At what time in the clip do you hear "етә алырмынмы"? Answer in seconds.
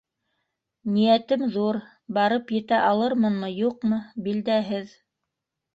2.57-3.55